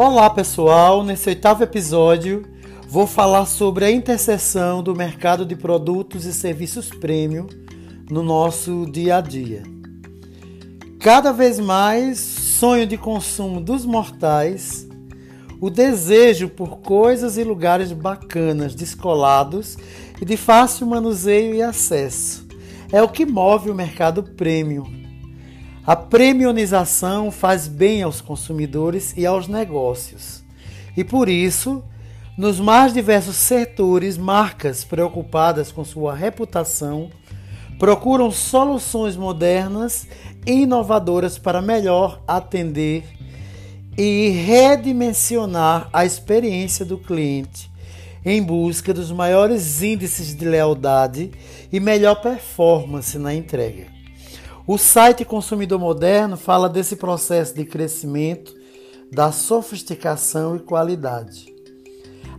[0.00, 2.44] Olá pessoal, nesse oitavo episódio
[2.86, 7.48] vou falar sobre a interseção do mercado de produtos e serviços premium
[8.08, 9.64] no nosso dia a dia.
[11.00, 14.86] Cada vez mais, sonho de consumo dos mortais,
[15.60, 19.76] o desejo por coisas e lugares bacanas, descolados
[20.22, 22.46] e de fácil manuseio e acesso
[22.92, 25.07] é o que move o mercado premium.
[25.88, 30.44] A premiumização faz bem aos consumidores e aos negócios.
[30.94, 31.82] E por isso,
[32.36, 37.08] nos mais diversos setores, marcas preocupadas com sua reputação
[37.78, 40.06] procuram soluções modernas
[40.46, 43.04] e inovadoras para melhor atender
[43.96, 47.70] e redimensionar a experiência do cliente
[48.22, 51.30] em busca dos maiores índices de lealdade
[51.72, 53.97] e melhor performance na entrega.
[54.68, 58.54] O site Consumidor Moderno fala desse processo de crescimento,
[59.10, 61.46] da sofisticação e qualidade.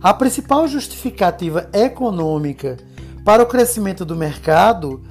[0.00, 2.76] A principal justificativa econômica
[3.24, 5.02] para o crescimento do mercado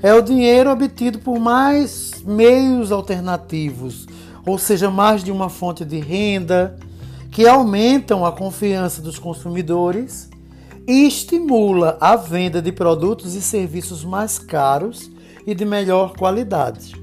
[0.00, 4.06] é o dinheiro obtido por mais meios alternativos,
[4.46, 6.78] ou seja, mais de uma fonte de renda,
[7.32, 10.30] que aumentam a confiança dos consumidores
[10.86, 15.10] e estimula a venda de produtos e serviços mais caros
[15.48, 16.94] e de melhor qualidade.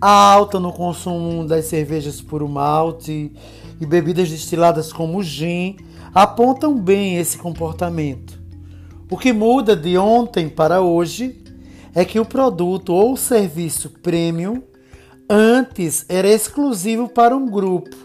[0.00, 3.32] A alta no consumo das cervejas puro malte
[3.80, 5.76] e bebidas destiladas como gin
[6.14, 8.40] apontam bem esse comportamento.
[9.10, 11.42] O que muda de ontem para hoje
[11.92, 14.62] é que o produto ou serviço premium
[15.28, 17.96] antes era exclusivo para um grupo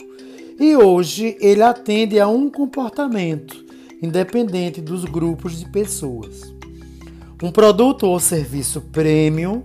[0.60, 3.64] e hoje ele atende a um comportamento,
[4.02, 6.55] independente dos grupos de pessoas.
[7.42, 9.64] Um produto ou serviço premium,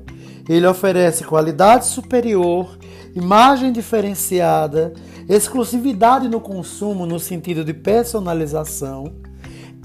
[0.48, 2.76] ele oferece qualidade superior,
[3.14, 4.92] imagem diferenciada,
[5.28, 9.12] exclusividade no consumo no sentido de personalização,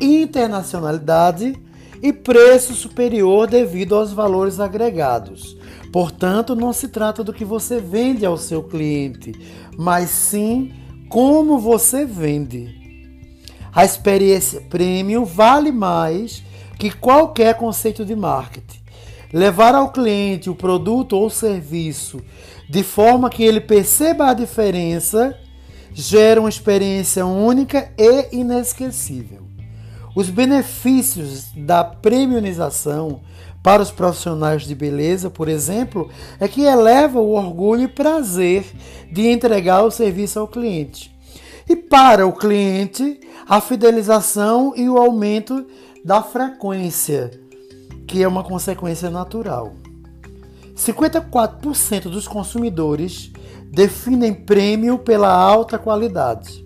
[0.01, 1.55] internacionalidade
[2.01, 5.55] e preço superior devido aos valores agregados.
[5.93, 9.31] Portanto, não se trata do que você vende ao seu cliente,
[9.77, 10.73] mas sim
[11.07, 12.73] como você vende.
[13.71, 16.43] A experiência premium vale mais
[16.77, 18.79] que qualquer conceito de marketing.
[19.33, 22.21] Levar ao cliente o produto ou serviço
[22.69, 25.37] de forma que ele perceba a diferença
[25.93, 29.43] gera uma experiência única e inesquecível.
[30.15, 33.21] Os benefícios da premiumização
[33.61, 36.09] para os profissionais de beleza, por exemplo,
[36.39, 38.63] é que eleva o orgulho e prazer
[39.11, 41.13] de entregar o serviço ao cliente.
[41.67, 45.65] E para o cliente, a fidelização e o aumento
[46.05, 47.31] da frequência,
[48.07, 49.73] que é uma consequência natural.
[50.75, 53.31] 54% dos consumidores
[53.71, 56.63] definem prêmio pela alta qualidade.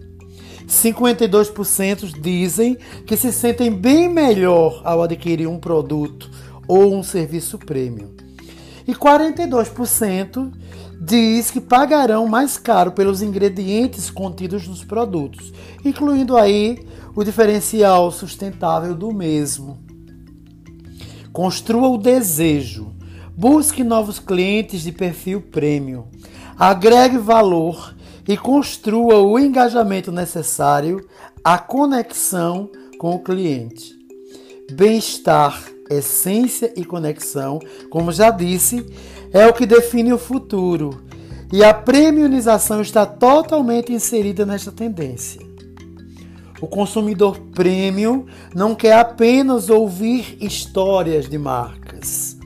[0.67, 2.77] 52% dizem
[3.07, 6.29] que se sentem bem melhor ao adquirir um produto
[6.67, 8.09] ou um serviço premium.
[8.89, 10.51] E 42%
[10.99, 15.53] diz que pagarão mais caro pelos ingredientes contidos nos produtos,
[15.85, 19.77] incluindo aí o diferencial sustentável do mesmo.
[21.31, 22.91] Construa o desejo.
[23.37, 26.05] Busque novos clientes de perfil premium.
[26.57, 27.95] Agregue valor
[28.27, 31.07] e construa o engajamento necessário
[31.43, 33.93] à conexão com o cliente.
[34.71, 38.85] Bem-estar essência e conexão, como já disse,
[39.33, 41.03] é o que define o futuro.
[41.51, 45.41] E a premiumização está totalmente inserida nesta tendência.
[46.61, 52.37] O consumidor premium não quer apenas ouvir histórias de marcas,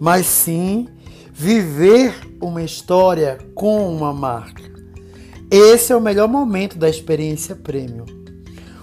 [0.00, 0.88] mas sim
[1.32, 4.62] viver uma história com uma marca.
[5.50, 8.06] Esse é o melhor momento da experiência premium.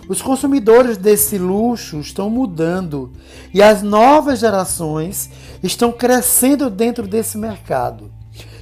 [0.08, 3.12] Os consumidores desse luxo estão mudando
[3.54, 5.30] e as novas gerações
[5.64, 8.12] estão crescendo dentro desse mercado.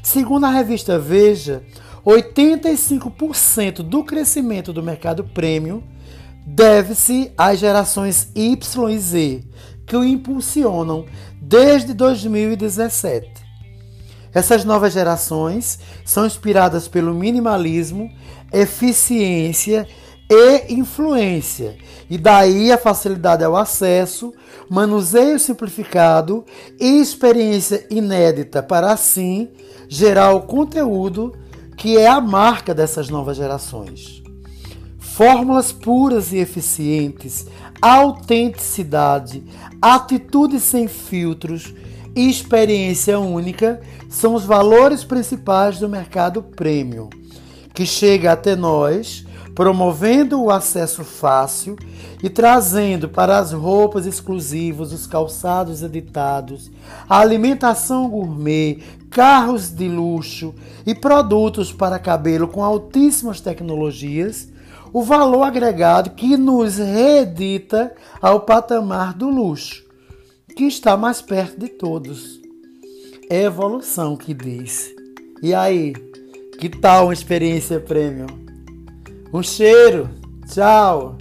[0.02, 1.64] Segundo a revista Veja,
[2.06, 5.82] 85% do crescimento do mercado premium
[6.46, 9.44] deve-se às gerações Y e Z,
[9.86, 11.06] que o impulsionam
[11.42, 13.44] desde 2017.
[14.34, 18.12] Essas novas gerações são inspiradas pelo minimalismo,
[18.52, 19.88] eficiência
[20.34, 21.78] e influência.
[22.10, 24.34] E daí a facilidade ao acesso,
[24.70, 26.44] manuseio simplificado
[26.80, 29.50] e experiência inédita para assim
[29.88, 31.34] gerar o conteúdo
[31.78, 34.22] que é a marca dessas novas gerações.
[35.00, 37.46] Fórmulas puras e eficientes,
[37.82, 39.44] autenticidade,
[39.82, 41.74] atitude sem filtros
[42.16, 47.10] e experiência única são os valores principais do mercado premium,
[47.74, 51.76] que chega até nós promovendo o acesso fácil
[52.22, 56.72] e trazendo para as roupas exclusivas, os calçados editados,
[57.08, 60.56] a alimentação gourmet, carros de luxo
[60.86, 64.52] e produtos para cabelo com altíssimas tecnologias,
[64.92, 69.84] o valor agregado que nos reedita ao patamar do luxo,
[70.56, 72.42] que está mais perto de todos.
[73.30, 74.94] É evolução que diz.
[75.42, 75.94] E aí,
[76.60, 78.43] que tal uma experiência premium?
[79.34, 80.08] Um cheiro.
[80.48, 81.18] Tchau.